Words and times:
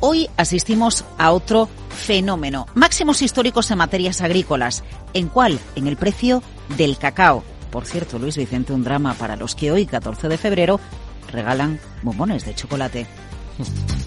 hoy 0.00 0.28
asistimos 0.36 1.04
a 1.18 1.32
otro 1.32 1.68
fenómeno. 1.90 2.66
Máximos 2.74 3.22
históricos 3.22 3.70
en 3.70 3.78
materias 3.78 4.20
agrícolas. 4.20 4.82
¿En 5.14 5.28
cuál? 5.28 5.58
En 5.76 5.86
el 5.86 5.96
precio 5.96 6.42
del 6.76 6.98
cacao. 6.98 7.44
Por 7.70 7.86
cierto, 7.86 8.18
Luis 8.18 8.36
Vicente, 8.36 8.72
un 8.72 8.82
drama 8.82 9.14
para 9.14 9.36
los 9.36 9.54
que 9.54 9.70
hoy, 9.70 9.86
14 9.86 10.28
de 10.28 10.38
febrero, 10.38 10.80
regalan 11.30 11.78
bombones 12.02 12.44
de 12.44 12.54
chocolate. 12.54 13.06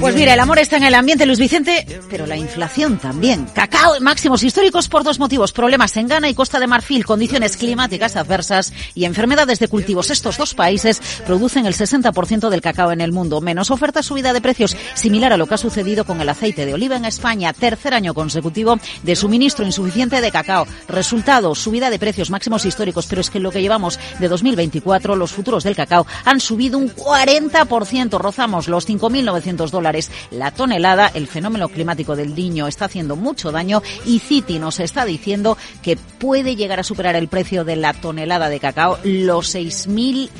Pues 0.00 0.14
mira, 0.14 0.34
el 0.34 0.40
amor 0.40 0.58
está 0.58 0.76
en 0.76 0.82
el 0.84 0.94
ambiente, 0.94 1.24
Luis 1.24 1.38
Vicente, 1.38 2.00
pero 2.10 2.26
la 2.26 2.36
inflación 2.36 2.98
también. 2.98 3.46
Cacao 3.54 3.98
máximos 4.00 4.42
históricos 4.42 4.88
por 4.88 5.02
dos 5.02 5.18
motivos. 5.18 5.52
Problemas 5.52 5.96
en 5.96 6.08
Ghana 6.08 6.28
y 6.28 6.34
Costa 6.34 6.60
de 6.60 6.66
Marfil, 6.66 7.06
condiciones 7.06 7.56
climáticas 7.56 8.16
adversas 8.16 8.72
y 8.94 9.06
enfermedades 9.06 9.58
de 9.58 9.68
cultivos. 9.68 10.10
Estos 10.10 10.36
dos 10.36 10.52
países 10.52 11.00
producen 11.24 11.64
el 11.64 11.74
60% 11.74 12.50
del 12.50 12.60
cacao 12.60 12.92
en 12.92 13.00
el 13.00 13.12
mundo. 13.12 13.40
Menos 13.40 13.70
oferta, 13.70 14.02
subida 14.02 14.34
de 14.34 14.42
precios, 14.42 14.76
similar 14.94 15.32
a 15.32 15.38
lo 15.38 15.46
que 15.46 15.54
ha 15.54 15.58
sucedido 15.58 16.04
con 16.04 16.20
el 16.20 16.28
aceite 16.28 16.66
de 16.66 16.74
oliva 16.74 16.96
en 16.96 17.06
España. 17.06 17.54
Tercer 17.54 17.94
año 17.94 18.12
consecutivo 18.12 18.78
de 19.02 19.16
suministro 19.16 19.64
insuficiente 19.64 20.20
de 20.20 20.30
cacao. 20.30 20.66
Resultado, 20.86 21.54
subida 21.54 21.88
de 21.88 21.98
precios 21.98 22.30
máximos 22.30 22.66
históricos. 22.66 23.06
Pero 23.06 23.22
es 23.22 23.30
que 23.30 23.38
en 23.38 23.44
lo 23.44 23.52
que 23.52 23.62
llevamos 23.62 23.98
de 24.18 24.28
2024, 24.28 25.16
los 25.16 25.32
futuros 25.32 25.64
del 25.64 25.76
cacao 25.76 26.06
han 26.26 26.40
subido 26.40 26.76
un 26.76 26.94
40%. 26.94 28.18
Rozamos 28.18 28.68
los 28.68 28.86
5.000 28.86 29.29
900 29.30 29.70
dólares 29.70 30.10
la 30.30 30.50
tonelada. 30.50 31.10
El 31.14 31.26
fenómeno 31.26 31.68
climático 31.68 32.16
del 32.16 32.34
Niño 32.34 32.66
está 32.66 32.86
haciendo 32.86 33.16
mucho 33.16 33.52
daño 33.52 33.82
y 34.04 34.18
Citi 34.18 34.58
nos 34.58 34.80
está 34.80 35.04
diciendo 35.04 35.56
que 35.82 35.96
puede 35.96 36.56
llegar 36.56 36.80
a 36.80 36.84
superar 36.84 37.16
el 37.16 37.28
precio 37.28 37.64
de 37.64 37.76
la 37.76 37.92
tonelada 37.92 38.48
de 38.48 38.60
cacao 38.60 38.98
los 39.04 39.54
6.100, 39.54 40.30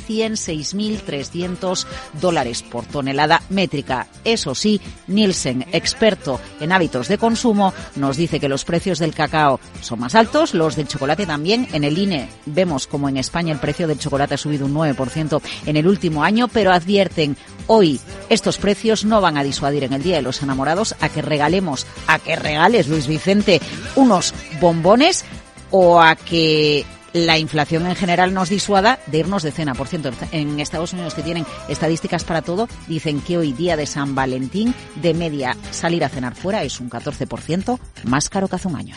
6.300 1.06 1.86
dólares 2.20 2.62
por 2.62 2.84
tonelada 2.84 3.42
métrica. 3.48 4.08
Eso 4.24 4.54
sí, 4.54 4.80
Nielsen, 5.06 5.66
experto 5.72 6.40
en 6.60 6.72
hábitos 6.72 7.08
de 7.08 7.18
consumo, 7.18 7.72
nos 7.96 8.16
dice 8.16 8.40
que 8.40 8.48
los 8.48 8.64
precios 8.64 8.98
del 8.98 9.14
cacao 9.14 9.60
son 9.80 10.00
más 10.00 10.14
altos, 10.14 10.54
los 10.54 10.76
del 10.76 10.88
chocolate 10.88 11.26
también. 11.26 11.68
En 11.72 11.84
el 11.84 11.96
INE 11.96 12.28
vemos 12.46 12.86
como 12.86 13.08
en 13.08 13.16
España 13.16 13.52
el 13.52 13.60
precio 13.60 13.86
del 13.86 13.98
chocolate 13.98 14.34
ha 14.34 14.38
subido 14.38 14.66
un 14.66 14.74
9% 14.74 15.40
en 15.66 15.76
el 15.76 15.86
último 15.86 16.24
año, 16.24 16.48
pero 16.48 16.72
advierten 16.72 17.36
hoy 17.66 18.00
estos 18.28 18.58
no 19.04 19.20
van 19.20 19.36
a 19.36 19.42
disuadir 19.42 19.84
en 19.84 19.92
el 19.92 20.02
Día 20.02 20.16
de 20.16 20.22
los 20.22 20.42
Enamorados 20.42 20.94
a 21.00 21.08
que 21.08 21.22
regalemos, 21.22 21.86
a 22.06 22.18
que 22.18 22.36
regales, 22.36 22.88
Luis 22.88 23.06
Vicente, 23.06 23.60
unos 23.94 24.34
bombones 24.60 25.24
o 25.70 26.00
a 26.00 26.16
que 26.16 26.84
la 27.12 27.38
inflación 27.38 27.86
en 27.86 27.96
general 27.96 28.32
nos 28.32 28.48
disuada 28.48 28.98
de 29.06 29.18
irnos 29.18 29.42
de 29.42 29.52
cena. 29.52 29.74
Por 29.74 29.88
cierto, 29.88 30.10
en 30.32 30.60
Estados 30.60 30.92
Unidos 30.92 31.14
que 31.14 31.22
tienen 31.22 31.46
estadísticas 31.68 32.24
para 32.24 32.42
todo, 32.42 32.68
dicen 32.86 33.20
que 33.20 33.36
hoy 33.36 33.52
día 33.52 33.76
de 33.76 33.86
San 33.86 34.14
Valentín, 34.14 34.74
de 34.96 35.14
media, 35.14 35.56
salir 35.70 36.04
a 36.04 36.08
cenar 36.08 36.34
fuera 36.34 36.62
es 36.62 36.80
un 36.80 36.88
14% 36.88 37.78
más 38.04 38.28
caro 38.28 38.48
que 38.48 38.56
hace 38.56 38.68
un 38.68 38.76
año. 38.76 38.96